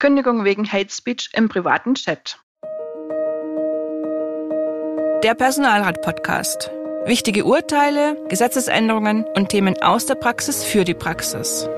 Kündigung 0.00 0.44
wegen 0.44 0.70
Hate 0.70 0.94
Speech 0.94 1.30
im 1.32 1.48
privaten 1.48 1.96
Chat. 1.96 2.38
Der 5.24 5.34
Personalrat-Podcast. 5.34 6.70
Wichtige 7.04 7.44
Urteile, 7.44 8.16
Gesetzesänderungen 8.28 9.24
und 9.34 9.48
Themen 9.48 9.82
aus 9.82 10.06
der 10.06 10.14
Praxis 10.14 10.62
für 10.62 10.84
die 10.84 10.94
Praxis. 10.94 11.68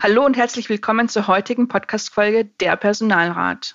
Hallo 0.00 0.24
und 0.24 0.36
herzlich 0.36 0.68
willkommen 0.68 1.08
zur 1.08 1.26
heutigen 1.26 1.66
Podcast-Folge 1.66 2.44
Der 2.60 2.76
Personalrat. 2.76 3.74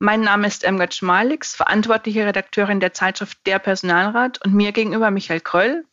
Mein 0.00 0.22
Name 0.22 0.48
ist 0.48 0.64
Emgard 0.64 0.94
Schmalix, 0.94 1.54
verantwortliche 1.54 2.26
Redakteurin 2.26 2.80
der 2.80 2.92
Zeitschrift 2.92 3.38
Der 3.46 3.60
Personalrat 3.60 4.44
und 4.44 4.52
mir 4.52 4.72
gegenüber 4.72 5.12
Michael 5.12 5.40
Kröll, 5.40 5.84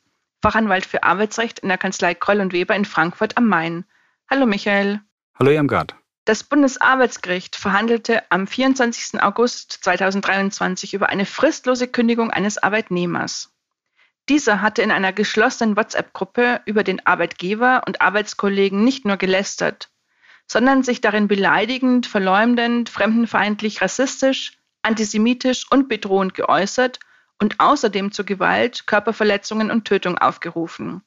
Fachanwalt 0.44 0.86
für 0.86 1.04
Arbeitsrecht 1.04 1.60
in 1.60 1.70
der 1.70 1.78
Kanzlei 1.78 2.14
Kröll 2.14 2.42
und 2.42 2.52
Weber 2.52 2.76
in 2.76 2.84
Frankfurt 2.84 3.38
am 3.38 3.48
Main. 3.48 3.86
Hallo 4.30 4.46
Michael. 4.46 5.00
Hallo 5.40 5.52
Irmgard. 5.52 5.96
Das 6.26 6.44
Bundesarbeitsgericht 6.44 7.56
verhandelte 7.56 8.30
am 8.30 8.46
24. 8.46 9.24
August 9.24 9.72
2023 9.72 10.94
über 10.94 11.08
eine 11.08 11.26
fristlose 11.26 11.88
Kündigung 11.88 12.30
eines 12.30 12.58
Arbeitnehmers. 12.58 13.54
Dieser 14.28 14.62
hatte 14.62 14.82
in 14.82 14.92
einer 14.92 15.14
geschlossenen 15.14 15.78
WhatsApp-Gruppe 15.78 16.60
über 16.66 16.84
den 16.84 17.06
Arbeitgeber 17.06 17.84
und 17.88 18.02
Arbeitskollegen 18.02 18.84
nicht 18.84 19.06
nur 19.06 19.16
gelästert, 19.16 19.92
sondern 20.46 20.84
sich 20.84 21.00
darin 21.00 21.30
beleidigend, 21.30 22.06
verleumdend, 22.06 22.90
fremdenfeindlich, 22.90 23.82
rassistisch, 23.82 24.58
antisemitisch 24.82 25.72
und 25.72 25.88
bedrohend 25.88 26.34
geäußert 26.34 27.00
und 27.40 27.60
außerdem 27.60 28.12
zu 28.12 28.26
Gewalt, 28.26 28.88
Körperverletzungen 28.88 29.72
und 29.72 29.86
Tötung 29.86 30.18
aufgerufen. 30.18 31.02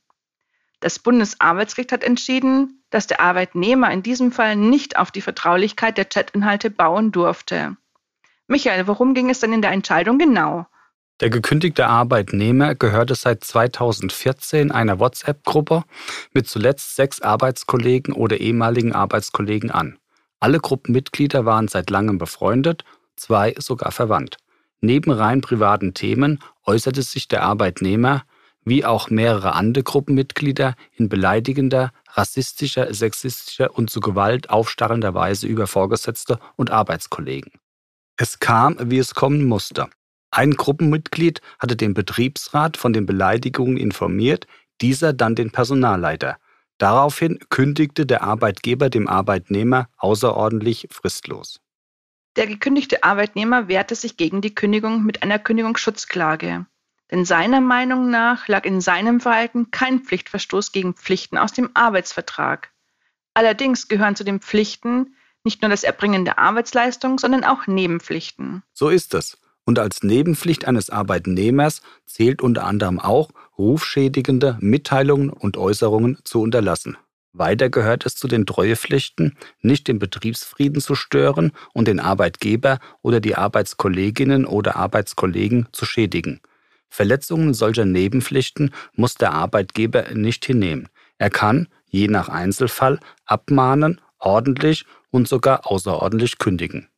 Das 0.81 0.99
Bundesarbeitsgericht 0.99 1.93
hat 1.93 2.05
entschieden, 2.05 2.85
dass 2.91 3.07
der 3.07 3.21
Arbeitnehmer 3.21 3.91
in 3.91 4.03
diesem 4.03 4.31
Fall 4.31 4.57
nicht 4.57 4.99
auf 4.99 5.11
die 5.11 5.23
Vertraulichkeit 5.23 5.97
der 5.97 6.07
Chatinhalte 6.13 6.71
bauen 6.71 7.13
durfte. 7.13 7.77
Michael, 8.47 8.87
worum 8.87 9.15
ging 9.15 9.31
es 9.31 9.41
denn 9.41 9.53
in 9.53 9.63
der 9.63 9.73
Entscheidung 9.73 10.19
genau? 10.19 10.67
Der 11.21 11.31
gekündigte 11.31 11.87
Arbeitnehmer 11.87 12.75
gehörte 12.75 13.15
seit 13.15 13.43
2014 13.43 14.71
einer 14.71 15.01
WhatsApp-Gruppe 15.01 15.85
mit 16.33 16.47
zuletzt 16.47 16.95
sechs 16.95 17.23
Arbeitskollegen 17.23 18.13
oder 18.13 18.39
ehemaligen 18.39 18.93
Arbeitskollegen 18.93 19.71
an. 19.71 19.99
Alle 20.41 20.61
Gruppenmitglieder 20.61 21.47
waren 21.47 21.69
seit 21.69 21.89
langem 21.89 22.19
befreundet, 22.19 22.85
zwei 23.17 23.55
sogar 23.59 23.93
verwandt. 23.93 24.37
Neben 24.87 25.11
rein 25.11 25.41
privaten 25.41 25.95
Themen 25.95 26.39
äußerte 26.65 27.03
sich 27.03 27.27
der 27.27 27.43
Arbeitnehmer 27.43 28.23
wie 28.65 28.85
auch 28.85 29.11
mehrere 29.11 29.53
andere 29.55 29.83
Gruppenmitglieder 29.83 30.77
in 30.93 31.09
beleidigender, 31.09 31.91
rassistischer, 32.13 32.95
sexistischer 32.95 33.77
und 33.77 33.91
zu 33.91 33.99
Gewalt 33.99 34.49
aufstarrender 34.49 35.13
Weise 35.13 35.49
über 35.49 35.67
Vorgesetzte 35.67 36.39
und 36.55 36.71
Arbeitskollegen. 36.71 37.51
Es 38.17 38.39
kam, 38.39 38.77
wie 38.81 38.99
es 38.99 39.17
kommen 39.17 39.47
musste. 39.47 39.89
Ein 40.31 40.53
Gruppenmitglied 40.53 41.41
hatte 41.59 41.75
den 41.75 41.93
Betriebsrat 41.93 42.77
von 42.77 42.93
den 42.93 43.07
Beleidigungen 43.07 43.79
informiert, 43.79 44.47
dieser 44.81 45.13
dann 45.13 45.35
den 45.35 45.51
Personalleiter. 45.51 46.37
Daraufhin 46.79 47.41
kündigte 47.49 48.07
der 48.07 48.23
Arbeitgeber 48.23 48.89
dem 48.89 49.09
Arbeitnehmer 49.09 49.89
außerordentlich 49.97 50.87
fristlos. 50.93 51.59
Der 52.37 52.47
gekündigte 52.47 53.03
Arbeitnehmer 53.03 53.69
wehrte 53.69 53.95
sich 53.95 54.17
gegen 54.17 54.43
die 54.43 54.55
Kündigung 54.55 55.05
mit 55.05 55.23
einer 55.23 55.39
Kündigungsschutzklage. 55.39 56.67
Denn 57.11 57.25
seiner 57.25 57.61
Meinung 57.61 58.11
nach 58.11 58.49
lag 58.49 58.65
in 58.65 58.81
seinem 58.81 59.21
Verhalten 59.21 59.71
kein 59.71 60.01
Pflichtverstoß 60.01 60.73
gegen 60.73 60.95
Pflichten 60.95 61.39
aus 61.39 61.53
dem 61.53 61.71
Arbeitsvertrag. 61.75 62.73
Allerdings 63.33 63.89
gehören 63.89 64.17
zu 64.17 64.25
den 64.25 64.41
Pflichten 64.41 65.15
nicht 65.45 65.63
nur 65.63 65.71
das 65.71 65.85
Erbringen 65.85 66.25
der 66.25 66.39
Arbeitsleistung, 66.39 67.19
sondern 67.19 67.45
auch 67.45 67.67
Nebenpflichten. 67.67 68.63
So 68.73 68.89
ist 68.89 69.15
es. 69.15 69.39
Und 69.65 69.79
als 69.79 70.03
Nebenpflicht 70.03 70.67
eines 70.67 70.91
Arbeitnehmers 70.91 71.83
zählt 72.05 72.43
unter 72.43 72.65
anderem 72.65 73.01
auch, 73.01 73.31
rufschädigende 73.57 74.59
Mitteilungen 74.61 75.31
und 75.31 75.57
Äußerungen 75.57 76.19
zu 76.25 76.41
unterlassen. 76.41 76.97
Weiter 77.39 77.69
gehört 77.69 78.07
es 78.07 78.15
zu 78.15 78.29
den 78.29 78.47
Treuepflichten, 78.47 79.37
nicht 79.61 79.89
den 79.89 79.99
Betriebsfrieden 79.99 80.81
zu 80.81 80.95
stören 80.95 81.53
und 81.73 81.89
den 81.89 82.01
Arbeitgeber 82.01 82.79
oder 83.03 83.21
die 83.21 83.37
Arbeitskolleginnen 83.37 84.47
oder 84.47 84.77
Arbeitskollegen 84.77 85.69
zu 85.73 85.85
schädigen. 85.85 86.41
Verletzungen 86.89 87.53
solcher 87.53 87.85
Nebenpflichten 87.85 88.73
muss 88.95 89.17
der 89.17 89.33
Arbeitgeber 89.33 90.15
nicht 90.15 90.45
hinnehmen. 90.47 90.89
Er 91.19 91.31
kann, 91.31 91.69
je 91.89 92.09
nach 92.09 92.29
Einzelfall, 92.29 93.01
abmahnen, 93.25 94.01
ordentlich 94.19 94.85
und 95.11 95.29
sogar 95.29 95.71
außerordentlich 95.71 96.39
kündigen. 96.39 96.89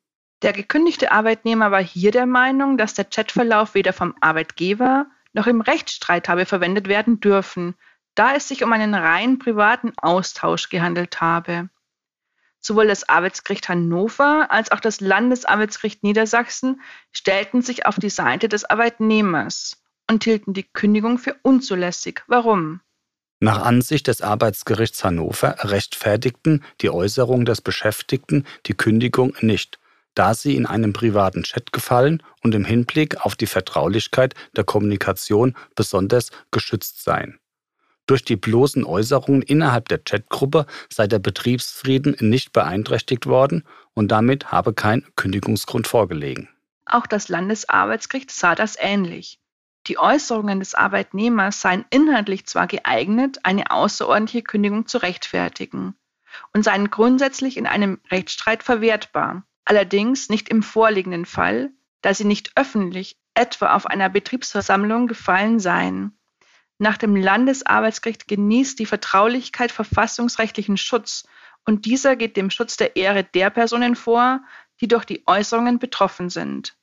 Der 0.43 0.53
gekündigte 0.53 1.11
Arbeitnehmer 1.11 1.73
war 1.73 1.83
hier 1.83 2.13
der 2.13 2.27
Meinung, 2.27 2.79
dass 2.79 2.95
der 2.95 3.07
Chatverlauf 3.07 3.75
weder 3.75 3.93
vom 3.93 4.15
Arbeitgeber 4.21 5.07
noch 5.33 5.47
im 5.47 5.61
Rechtsstreit 5.61 6.29
habe 6.29 6.47
verwendet 6.47 6.89
werden 6.89 7.21
dürfen, 7.21 7.75
da 8.19 8.35
es 8.35 8.49
sich 8.49 8.65
um 8.65 8.73
einen 8.73 8.95
rein 8.95 9.39
privaten 9.39 9.93
Austausch 9.97 10.71
gehandelt 10.71 11.21
habe. 11.21 11.69
Sowohl 12.59 12.89
das 12.89 13.09
Arbeitsgericht 13.09 13.69
Hannover 13.69 14.51
als 14.51 14.73
auch 14.73 14.81
das 14.81 15.01
Landesarbeitsgericht 15.01 16.03
Niedersachsen 16.03 16.81
stellten 17.13 17.63
sich 17.63 17.87
auf 17.87 17.97
die 17.97 18.11
Seite 18.11 18.49
des 18.49 18.65
Arbeitnehmers 18.65 19.81
und 20.11 20.25
hielten 20.25 20.53
die 20.53 20.65
Kündigung 20.65 21.19
für 21.19 21.37
unzulässig. 21.43 22.25
Warum? 22.27 22.81
Nach 23.39 23.63
Ansicht 23.63 24.09
des 24.09 24.21
Arbeitsgerichts 24.21 25.05
Hannover 25.05 25.55
rechtfertigten 25.61 26.65
die 26.81 26.91
Äußerungen 26.91 27.47
des 27.47 27.61
Beschäftigten 27.61 28.45
die 28.67 28.75
Kündigung 28.75 29.37
nicht, 29.43 29.79
da 30.15 30.35
sie 30.35 30.57
in 30.57 30.67
einem 30.67 30.93
privaten 30.93 31.45
Chat 31.45 31.73
gefallen 31.73 32.25
und 32.43 32.57
im 32.57 32.65
Hinblick 32.65 33.25
auf 33.25 33.37
die 33.37 33.47
Vertraulichkeit 33.47 34.35
der 34.57 34.65
Kommunikation 34.65 35.55
besonders 35.77 36.33
geschützt 36.51 37.05
seien. 37.05 37.39
Durch 38.09 38.25
die 38.25 38.37
bloßen 38.37 38.85
Äußerungen 38.85 39.43
innerhalb 39.43 39.89
der 39.89 39.99
Chatgruppe 39.99 40.67
sei 40.91 41.07
der 41.07 41.21
Betriebsfrieden 41.21 42.17
nicht 42.19 42.53
beeinträchtigt 42.53 43.27
worden 43.27 43.63
und 43.95 44.09
damit 44.09 44.51
habe 44.51 44.75
kein 44.75 45.05
Kündigungsgrund 45.15 45.87
vorgelegen. 45.87 46.49
Auch 46.87 47.07
das 47.07 47.29
Landesarbeitsgericht 47.29 48.31
sah 48.31 48.55
das 48.55 48.77
ähnlich. 48.81 49.39
Die 49.87 49.99
Äußerungen 49.99 50.59
des 50.59 50.75
Arbeitnehmers 50.75 51.61
seien 51.61 51.85
inhaltlich 51.91 52.47
zwar 52.47 52.67
geeignet, 52.67 53.39
eine 53.43 53.71
außerordentliche 53.71 54.43
Kündigung 54.43 54.87
zu 54.87 54.99
rechtfertigen 54.99 55.95
und 56.53 56.65
seien 56.65 56.91
grundsätzlich 56.91 57.57
in 57.57 57.67
einem 57.67 58.01
Rechtsstreit 58.11 58.63
verwertbar 58.63 59.45
allerdings 59.69 60.31
nicht 60.31 60.49
im 60.49 60.63
vorliegenden 60.63 61.27
Fall, 61.27 61.71
da 62.01 62.15
sie 62.15 62.25
nicht 62.25 62.53
öffentlich 62.57 63.17
etwa 63.35 63.75
auf 63.75 63.87
einer 63.87 64.09
Betriebsversammlung 64.09 65.07
gefallen 65.07 65.61
seien. 65.61 66.19
Nach 66.79 66.97
dem 66.97 67.17
Landesarbeitsgericht 67.17 68.29
genießt 68.29 68.79
die 68.79 68.87
Vertraulichkeit 68.87 69.73
verfassungsrechtlichen 69.73 70.77
Schutz 70.77 71.27
und 71.67 71.85
dieser 71.85 72.15
geht 72.15 72.37
dem 72.37 72.51
Schutz 72.51 72.77
der 72.77 72.97
Ehre 72.97 73.25
der 73.25 73.51
Personen 73.51 73.97
vor, 73.97 74.41
die 74.81 74.89
durch 74.89 75.05
die 75.05 75.25
Äußerungen 75.27 75.81
betroffen 75.81 76.31
sind. 76.31 76.77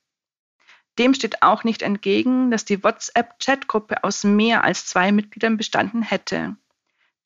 Dem 0.98 1.14
steht 1.14 1.42
auch 1.42 1.64
nicht 1.64 1.82
entgegen, 1.82 2.50
dass 2.50 2.64
die 2.64 2.82
WhatsApp-Chatgruppe 2.82 4.04
aus 4.04 4.24
mehr 4.24 4.64
als 4.64 4.86
zwei 4.86 5.12
Mitgliedern 5.12 5.56
bestanden 5.56 6.02
hätte. 6.02 6.56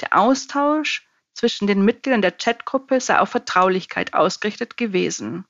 Der 0.01 0.17
Austausch 0.17 1.07
zwischen 1.35 1.67
den 1.67 1.85
Mitgliedern 1.85 2.23
der 2.23 2.33
Chatgruppe 2.33 3.01
sei 3.01 3.19
auf 3.19 3.31
Vertraulichkeit 3.31 4.15
ausgerichtet 4.15 4.77
gewesen. 4.77 5.45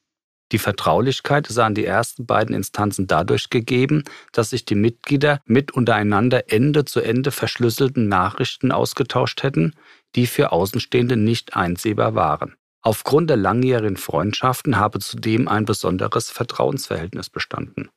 Die 0.52 0.58
Vertraulichkeit 0.58 1.46
sahen 1.46 1.74
die 1.74 1.84
ersten 1.84 2.26
beiden 2.26 2.54
Instanzen 2.54 3.06
dadurch 3.06 3.50
gegeben, 3.50 4.04
dass 4.32 4.50
sich 4.50 4.64
die 4.64 4.74
Mitglieder 4.74 5.40
mit 5.44 5.72
untereinander 5.72 6.52
Ende 6.52 6.84
zu 6.84 7.00
Ende 7.00 7.30
verschlüsselten 7.30 8.08
Nachrichten 8.08 8.72
ausgetauscht 8.72 9.42
hätten, 9.42 9.74
die 10.16 10.26
für 10.26 10.50
Außenstehende 10.52 11.16
nicht 11.16 11.54
einsehbar 11.56 12.14
waren. 12.14 12.56
Aufgrund 12.82 13.30
der 13.30 13.36
langjährigen 13.36 13.96
Freundschaften 13.96 14.76
habe 14.76 14.98
zudem 15.00 15.48
ein 15.48 15.66
besonderes 15.66 16.30
Vertrauensverhältnis 16.30 17.30
bestanden. 17.30 17.90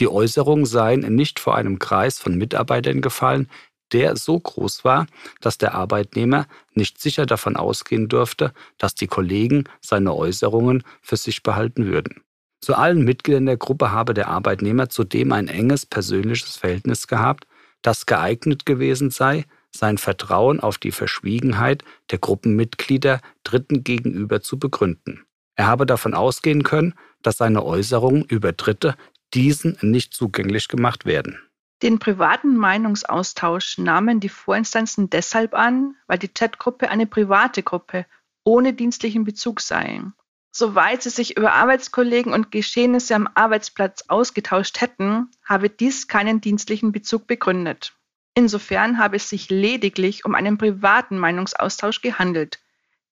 Die 0.00 0.08
Äußerungen 0.08 0.64
seien 0.64 1.00
nicht 1.14 1.38
vor 1.38 1.56
einem 1.56 1.78
Kreis 1.78 2.18
von 2.18 2.36
Mitarbeitern 2.36 3.02
gefallen, 3.02 3.50
der 3.92 4.16
so 4.16 4.38
groß 4.38 4.84
war, 4.84 5.06
dass 5.40 5.58
der 5.58 5.74
Arbeitnehmer 5.74 6.46
nicht 6.74 7.00
sicher 7.00 7.26
davon 7.26 7.56
ausgehen 7.56 8.08
durfte, 8.08 8.52
dass 8.78 8.94
die 8.94 9.06
Kollegen 9.06 9.64
seine 9.80 10.14
Äußerungen 10.14 10.82
für 11.00 11.16
sich 11.16 11.42
behalten 11.42 11.86
würden. 11.86 12.22
Zu 12.60 12.74
allen 12.74 13.04
Mitgliedern 13.04 13.46
der 13.46 13.56
Gruppe 13.56 13.90
habe 13.90 14.14
der 14.14 14.28
Arbeitnehmer 14.28 14.88
zudem 14.88 15.32
ein 15.32 15.48
enges 15.48 15.84
persönliches 15.84 16.56
Verhältnis 16.56 17.08
gehabt, 17.08 17.46
das 17.82 18.06
geeignet 18.06 18.64
gewesen 18.64 19.10
sei, 19.10 19.44
sein 19.72 19.98
Vertrauen 19.98 20.60
auf 20.60 20.78
die 20.78 20.92
Verschwiegenheit 20.92 21.82
der 22.10 22.18
Gruppenmitglieder 22.18 23.20
Dritten 23.42 23.82
gegenüber 23.82 24.40
zu 24.42 24.58
begründen. 24.58 25.24
Er 25.56 25.66
habe 25.66 25.86
davon 25.86 26.14
ausgehen 26.14 26.62
können, 26.62 26.94
dass 27.22 27.38
seine 27.38 27.64
Äußerungen 27.64 28.24
über 28.24 28.52
Dritte 28.52 28.96
diesen 29.34 29.76
nicht 29.80 30.14
zugänglich 30.14 30.68
gemacht 30.68 31.04
werden. 31.04 31.38
Den 31.82 31.98
privaten 31.98 32.56
Meinungsaustausch 32.56 33.78
nahmen 33.78 34.20
die 34.20 34.28
Vorinstanzen 34.28 35.10
deshalb 35.10 35.52
an, 35.52 35.96
weil 36.06 36.18
die 36.18 36.28
Chatgruppe 36.28 36.88
eine 36.88 37.06
private 37.06 37.64
Gruppe 37.64 38.06
ohne 38.44 38.72
dienstlichen 38.72 39.24
Bezug 39.24 39.60
sei. 39.60 40.00
Soweit 40.52 41.02
sie 41.02 41.10
sich 41.10 41.36
über 41.36 41.54
Arbeitskollegen 41.54 42.32
und 42.32 42.52
Geschehnisse 42.52 43.16
am 43.16 43.28
Arbeitsplatz 43.34 44.04
ausgetauscht 44.06 44.80
hätten, 44.80 45.30
habe 45.44 45.70
dies 45.70 46.06
keinen 46.06 46.40
dienstlichen 46.40 46.92
Bezug 46.92 47.26
begründet. 47.26 47.94
Insofern 48.34 48.98
habe 48.98 49.16
es 49.16 49.28
sich 49.28 49.50
lediglich 49.50 50.24
um 50.24 50.36
einen 50.36 50.58
privaten 50.58 51.18
Meinungsaustausch 51.18 52.00
gehandelt, 52.00 52.60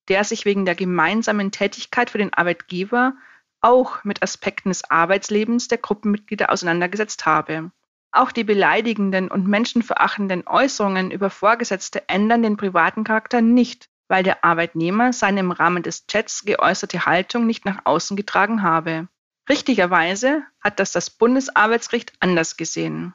der 0.08 0.22
sich 0.22 0.44
wegen 0.44 0.64
der 0.64 0.76
gemeinsamen 0.76 1.50
Tätigkeit 1.50 2.10
für 2.10 2.18
den 2.18 2.32
Arbeitgeber 2.32 3.14
auch 3.60 4.04
mit 4.04 4.22
Aspekten 4.22 4.68
des 4.68 4.88
Arbeitslebens 4.90 5.66
der 5.66 5.78
Gruppenmitglieder 5.78 6.50
auseinandergesetzt 6.52 7.26
habe. 7.26 7.72
Auch 8.12 8.32
die 8.32 8.44
beleidigenden 8.44 9.30
und 9.30 9.46
menschenverachtenden 9.46 10.46
Äußerungen 10.46 11.10
über 11.10 11.30
Vorgesetzte 11.30 12.08
ändern 12.08 12.42
den 12.42 12.56
privaten 12.56 13.04
Charakter 13.04 13.40
nicht, 13.40 13.88
weil 14.08 14.24
der 14.24 14.44
Arbeitnehmer 14.44 15.12
seine 15.12 15.40
im 15.40 15.52
Rahmen 15.52 15.84
des 15.84 16.06
Chats 16.06 16.44
geäußerte 16.44 17.06
Haltung 17.06 17.46
nicht 17.46 17.64
nach 17.64 17.82
außen 17.84 18.16
getragen 18.16 18.62
habe. 18.62 19.08
Richtigerweise 19.48 20.42
hat 20.60 20.80
das 20.80 20.92
das 20.92 21.10
Bundesarbeitsgericht 21.10 22.12
anders 22.18 22.56
gesehen. 22.56 23.14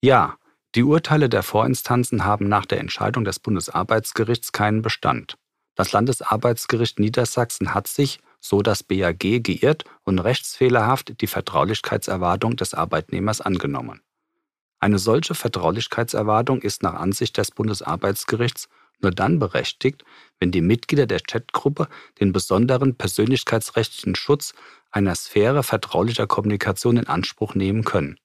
Ja, 0.00 0.36
die 0.76 0.84
Urteile 0.84 1.28
der 1.28 1.42
Vorinstanzen 1.42 2.24
haben 2.24 2.48
nach 2.48 2.66
der 2.66 2.80
Entscheidung 2.80 3.24
des 3.24 3.40
Bundesarbeitsgerichts 3.40 4.52
keinen 4.52 4.82
Bestand. 4.82 5.36
Das 5.74 5.92
Landesarbeitsgericht 5.92 6.98
Niedersachsen 6.98 7.74
hat 7.74 7.88
sich, 7.88 8.20
so 8.40 8.62
das 8.62 8.82
BAG, 8.82 9.42
geirrt 9.42 9.84
und 10.04 10.18
rechtsfehlerhaft 10.18 11.20
die 11.20 11.26
Vertraulichkeitserwartung 11.26 12.56
des 12.56 12.74
Arbeitnehmers 12.74 13.40
angenommen. 13.40 14.02
Eine 14.86 15.00
solche 15.00 15.34
Vertraulichkeitserwartung 15.34 16.62
ist 16.62 16.84
nach 16.84 16.94
Ansicht 16.94 17.38
des 17.38 17.50
Bundesarbeitsgerichts 17.50 18.68
nur 19.00 19.10
dann 19.10 19.40
berechtigt, 19.40 20.04
wenn 20.38 20.52
die 20.52 20.60
Mitglieder 20.60 21.08
der 21.08 21.18
Chatgruppe 21.18 21.88
den 22.20 22.30
besonderen 22.30 22.94
persönlichkeitsrechtlichen 22.94 24.14
Schutz 24.14 24.54
einer 24.92 25.16
Sphäre 25.16 25.64
vertraulicher 25.64 26.28
Kommunikation 26.28 26.98
in 26.98 27.08
Anspruch 27.08 27.56
nehmen 27.56 27.82
können. 27.82 28.20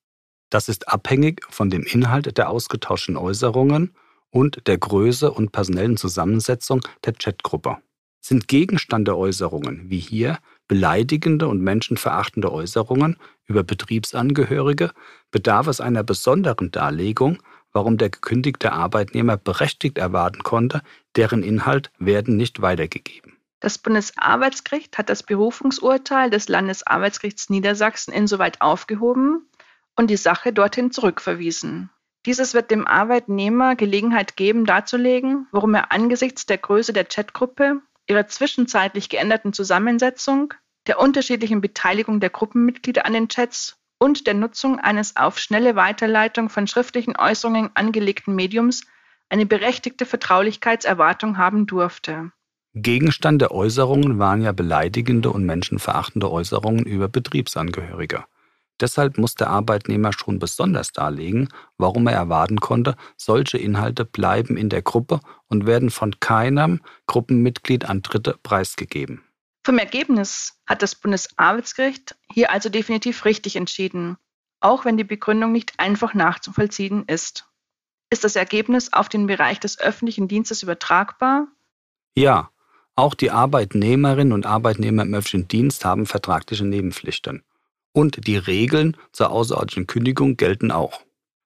Das 0.52 0.69
ist 0.69 0.88
abhängig 0.88 1.42
von 1.50 1.72
dem 1.72 1.81
Inhalt 1.81 2.38
der 2.38 2.52
ausgetauschten 2.52 3.18
Äußerungen 3.18 3.96
und 4.30 4.68
der 4.68 4.78
Größe 4.78 5.31
und 5.31 5.52
personellen 5.52 5.98
Zusammensetzung 5.98 6.81
der 7.06 7.14
Chatgruppe. 7.14 7.78
Sind 8.21 8.47
Gegenstand 8.47 9.07
der 9.07 9.18
Äußerungen, 9.18 9.89
wie 9.89 10.00
hier, 10.00 10.38
beleidigende 10.68 11.47
und 11.47 11.59
menschenverachtende 11.59 12.51
Äußerungen 12.51 13.18
über 13.45 13.63
Betriebsangehörige, 13.63 14.91
bedarf 15.31 15.68
es 15.68 15.81
einer 15.81 16.03
besonderen 16.03 16.71
Darlegung, 16.71 17.41
warum 17.73 17.97
der 17.97 18.09
gekündigte 18.09 18.73
Arbeitnehmer 18.73 19.38
berechtigt 19.38 19.97
erwarten 19.97 20.44
konnte, 20.44 20.81
deren 21.15 21.41
Inhalt 21.41 21.91
werden 21.97 22.38
nicht 22.38 22.62
weitergegeben. 22.62 23.38
Das 23.59 23.77
Bundesarbeitsgericht 23.77 24.97
hat 24.97 25.09
das 25.09 25.23
Berufungsurteil 25.23 26.29
des 26.29 26.47
Landesarbeitsgerichts 26.47 27.50
Niedersachsen 27.50 28.13
insoweit 28.13 28.62
aufgehoben 28.62 29.47
und 29.95 30.09
die 30.09 30.18
Sache 30.18 30.53
dorthin 30.53 30.91
zurückverwiesen. 30.91 31.89
Dieses 32.25 32.53
wird 32.53 32.69
dem 32.69 32.85
Arbeitnehmer 32.85 33.75
Gelegenheit 33.75 34.35
geben, 34.35 34.65
darzulegen, 34.65 35.47
warum 35.51 35.73
er 35.73 35.91
angesichts 35.91 36.45
der 36.45 36.59
Größe 36.59 36.94
der 36.94 37.06
Chatgruppe, 37.06 37.81
ihrer 38.07 38.27
zwischenzeitlich 38.27 39.09
geänderten 39.09 39.53
Zusammensetzung, 39.53 40.53
der 40.88 41.00
unterschiedlichen 41.00 41.62
Beteiligung 41.62 42.19
der 42.19 42.30
Gruppenmitglieder 42.30 43.06
an 43.06 43.13
den 43.13 43.27
Chats 43.30 43.77
und 44.00 44.25
der 44.25 44.33
Nutzung 44.33 44.80
eines 44.80 45.15
auf 45.15 45.38
schnelle 45.38 45.75
Weiterleitung 45.75 46.50
von 46.50 46.68
schriftlichen 46.68 47.15
Äußerungen 47.18 47.69
angelegten 47.75 48.36
Mediums 48.36 48.83
eine 49.30 49.45
berechtigte 49.45 50.06
Vertraulichkeitserwartung 50.06 51.38
haben 51.38 51.68
durfte. 51.68 52.31
Gegenstand 52.74 53.42
der 53.42 53.51
Äußerungen 53.51 54.18
waren 54.18 54.42
ja 54.42 54.54
beleidigende 54.54 55.30
und 55.30 55.45
menschenverachtende 55.45 56.31
Äußerungen 56.31 56.86
über 56.86 57.09
Betriebsangehörige. 57.09 58.24
Deshalb 58.81 59.19
muss 59.19 59.36
der 59.36 59.50
Arbeitnehmer 59.50 60.12
schon 60.12 60.39
besonders 60.39 60.92
darlegen, 60.92 61.50
warum 61.78 62.07
er 62.07 62.16
erwarten 62.16 62.60
konnte, 62.60 62.95
solche 63.16 63.60
Inhalte 63.60 64.06
bleiben 64.06 64.57
in 64.57 64.69
der 64.69 64.81
Gruppe 64.81 65.19
und 65.48 65.68
werden 65.68 65.92
von 65.92 66.19
keinem 66.19 66.81
Gruppenmitglied 67.06 67.86
an 67.86 68.01
Dritte 68.01 68.38
preisgegeben. 68.42 69.24
Vom 69.63 69.78
Ergebnis 69.78 70.60
hat 70.66 70.81
das 70.81 70.95
Bundesarbeitsgericht 70.95 72.16
hier 72.31 72.51
also 72.51 72.69
definitiv 72.69 73.25
richtig 73.25 73.56
entschieden, 73.56 74.18
auch 74.60 74.86
wenn 74.86 74.98
die 74.98 75.04
Begründung 75.04 75.51
nicht 75.51 75.80
einfach 75.80 76.16
nachzuvollziehen 76.16 77.06
ist. 77.06 77.45
Ist 78.10 78.24
das 78.24 78.36
Ergebnis 78.36 78.92
auf 78.92 79.07
den 79.07 79.28
Bereich 79.28 79.60
des 79.60 79.80
öffentlichen 79.80 80.28
Dienstes 80.28 80.63
übertragbar? 80.63 81.48
Ja, 82.16 82.50
auch 82.95 83.13
die 83.13 83.31
Arbeitnehmerinnen 83.31 84.33
und 84.33 84.48
Arbeitnehmer 84.48 85.04
im 85.04 85.13
öffentlichen 85.13 85.48
Dienst 85.48 85.86
haben 85.86 86.07
vertragliche 86.07 86.66
Nebenpflichten. 86.66 87.44
Und 87.94 88.26
die 88.28 88.38
Regeln 88.38 88.96
zur 89.12 89.32
außerordentlichen 89.32 89.88
Kündigung 89.88 90.38
gelten 90.38 90.72
auch. 90.72 91.02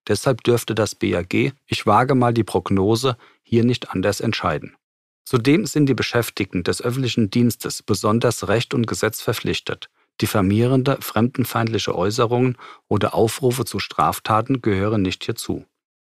Deshalb 0.08 0.44
dürfte 0.44 0.76
das 0.76 0.94
BAG, 0.94 1.54
ich 1.66 1.86
wage 1.86 2.14
mal 2.14 2.34
die 2.34 2.44
Prognose, 2.44 3.18
hier 3.42 3.64
nicht 3.64 3.90
anders 3.90 4.20
entscheiden. 4.20 4.76
Zudem 5.24 5.66
sind 5.66 5.88
die 5.88 5.96
Beschäftigten 5.96 6.64
des 6.64 6.84
öffentlichen 6.84 7.32
Dienstes 7.32 7.82
besonders 7.82 8.48
Recht 8.48 8.76
und 8.76 8.86
Gesetz 8.86 9.22
verpflichtet. 9.22 9.90
Diffamierende, 10.22 10.98
fremdenfeindliche 11.02 11.96
Äußerungen 11.96 12.58
oder 12.88 13.16
Aufrufe 13.16 13.66
zu 13.66 13.80
Straftaten 13.80 14.62
gehören 14.62 15.02
nicht 15.02 15.24
hierzu. 15.26 15.66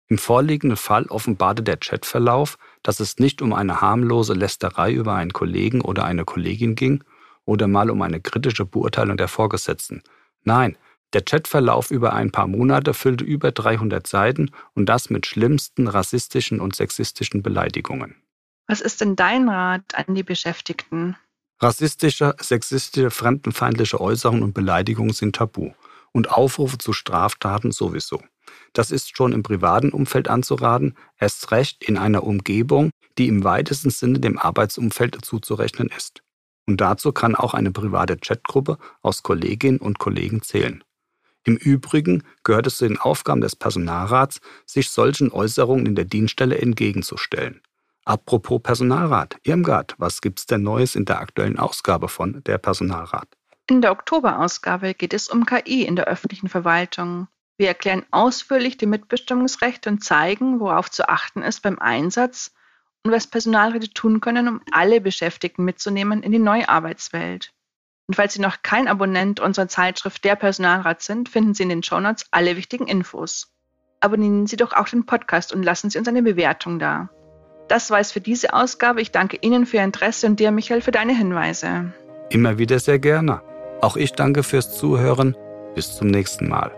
Im 0.09 0.17
vorliegenden 0.17 0.77
Fall 0.77 1.05
offenbarte 1.05 1.63
der 1.63 1.77
Chatverlauf, 1.77 2.57
dass 2.83 2.99
es 2.99 3.17
nicht 3.17 3.41
um 3.41 3.53
eine 3.53 3.81
harmlose 3.81 4.33
Lästerei 4.33 4.91
über 4.91 5.15
einen 5.15 5.33
Kollegen 5.33 5.81
oder 5.81 6.03
eine 6.03 6.25
Kollegin 6.25 6.75
ging 6.75 7.03
oder 7.47 7.67
mal 7.67 7.89
um 7.89 8.01
eine 8.03 8.19
kritische 8.19 8.65
Beurteilung 8.65 9.17
der 9.17 9.27
Vorgesetzten. 9.27 10.03
Nein, 10.43 10.77
der 11.13 11.21
Chatverlauf 11.21 11.89
über 11.89 12.13
ein 12.13 12.31
paar 12.31 12.47
Monate 12.47 12.93
füllte 12.93 13.23
über 13.23 13.51
300 13.51 14.05
Seiten 14.05 14.51
und 14.73 14.87
das 14.87 15.09
mit 15.09 15.25
schlimmsten 15.25 15.87
rassistischen 15.87 16.59
und 16.59 16.75
sexistischen 16.75 17.41
Beleidigungen. 17.41 18.15
Was 18.67 18.81
ist 18.81 18.99
denn 18.99 19.15
dein 19.15 19.47
Rat 19.47 19.95
an 19.95 20.13
die 20.13 20.23
Beschäftigten? 20.23 21.15
Rassistische, 21.59 22.35
sexistische, 22.39 23.09
fremdenfeindliche 23.09 23.99
Äußerungen 23.99 24.43
und 24.43 24.53
Beleidigungen 24.53 25.13
sind 25.13 25.37
tabu 25.37 25.71
und 26.11 26.29
Aufrufe 26.29 26.77
zu 26.77 26.91
Straftaten 26.91 27.71
sowieso. 27.71 28.21
Das 28.73 28.91
ist 28.91 29.15
schon 29.15 29.31
im 29.31 29.43
privaten 29.43 29.91
Umfeld 29.91 30.27
anzuraten, 30.27 30.95
erst 31.17 31.51
recht 31.51 31.83
in 31.83 31.97
einer 31.97 32.23
Umgebung, 32.23 32.91
die 33.17 33.27
im 33.27 33.43
weitesten 33.43 33.89
Sinne 33.89 34.19
dem 34.19 34.37
Arbeitsumfeld 34.37 35.17
zuzurechnen 35.23 35.89
ist. 35.95 36.21
Und 36.67 36.81
dazu 36.81 37.13
kann 37.13 37.35
auch 37.35 37.53
eine 37.53 37.71
private 37.71 38.17
Chatgruppe 38.17 38.77
aus 39.01 39.23
Kolleginnen 39.23 39.79
und 39.79 39.99
Kollegen 39.99 40.41
zählen. 40.41 40.83
Im 41.45 41.55
Übrigen 41.55 42.23
gehört 42.43 42.67
es 42.67 42.77
zu 42.77 42.87
den 42.87 42.99
Aufgaben 42.99 43.39
des 43.39 43.55
Personalrats, 43.55 44.41
sich 44.65 44.89
solchen 44.89 45.31
Äußerungen 45.31 45.85
in 45.85 45.95
der 45.95 46.03
Dienststelle 46.03 46.57
entgegenzustellen. 46.57 47.61
Apropos 48.03 48.61
Personalrat, 48.61 49.37
Irmgard, 49.43 49.95
was 49.97 50.19
gibt's 50.19 50.45
denn 50.45 50.63
Neues 50.63 50.95
in 50.95 51.05
der 51.05 51.19
aktuellen 51.19 51.57
Ausgabe 51.57 52.09
von 52.09 52.43
der 52.45 52.57
Personalrat? 52.57 53.27
In 53.69 53.81
der 53.81 53.91
Oktoberausgabe 53.91 54.93
geht 54.93 55.13
es 55.13 55.29
um 55.29 55.45
KI 55.45 55.83
in 55.83 55.95
der 55.95 56.07
öffentlichen 56.07 56.49
Verwaltung. 56.49 57.27
Wir 57.57 57.69
erklären 57.69 58.05
ausführlich 58.11 58.77
die 58.77 58.85
Mitbestimmungsrechte 58.85 59.89
und 59.89 60.03
zeigen, 60.03 60.59
worauf 60.59 60.91
zu 60.91 61.07
achten 61.07 61.41
ist 61.41 61.61
beim 61.61 61.79
Einsatz 61.79 62.51
und 63.07 63.13
was 63.13 63.27
Personalräte 63.27 63.89
tun 63.89 64.21
können, 64.21 64.47
um 64.47 64.61
alle 64.71 65.01
Beschäftigten 65.01 65.63
mitzunehmen 65.63 66.23
in 66.23 66.31
die 66.31 66.39
neue 66.39 66.69
Arbeitswelt. 66.69 67.51
Und 68.07 68.15
falls 68.15 68.33
Sie 68.33 68.41
noch 68.41 68.61
kein 68.61 68.87
Abonnent 68.87 69.39
unserer 69.39 69.67
Zeitschrift 69.67 70.23
Der 70.23 70.35
Personalrat 70.35 71.01
sind, 71.01 71.29
finden 71.29 71.53
Sie 71.53 71.63
in 71.63 71.69
den 71.69 71.83
Shownotes 71.83 72.25
alle 72.31 72.55
wichtigen 72.55 72.87
Infos. 72.87 73.51
Abonnieren 73.99 74.47
Sie 74.47 74.55
doch 74.55 74.73
auch 74.73 74.87
den 74.87 75.05
Podcast 75.05 75.53
und 75.53 75.63
lassen 75.63 75.89
Sie 75.89 75.97
uns 75.97 76.07
eine 76.07 76.23
Bewertung 76.23 76.79
da. 76.79 77.09
Das 77.67 77.91
war 77.91 77.99
es 77.99 78.11
für 78.11 78.21
diese 78.21 78.53
Ausgabe. 78.53 79.01
Ich 79.01 79.11
danke 79.11 79.37
Ihnen 79.41 79.65
für 79.65 79.77
Ihr 79.77 79.83
Interesse 79.83 80.27
und 80.27 80.39
dir, 80.39 80.51
Michael, 80.51 80.81
für 80.81 80.91
deine 80.91 81.15
Hinweise. 81.17 81.93
Immer 82.29 82.57
wieder 82.57 82.79
sehr 82.79 82.99
gerne. 82.99 83.41
Auch 83.81 83.97
ich 83.97 84.13
danke 84.13 84.43
fürs 84.43 84.77
Zuhören. 84.77 85.35
Bis 85.75 85.95
zum 85.95 86.07
nächsten 86.07 86.47
Mal. 86.47 86.71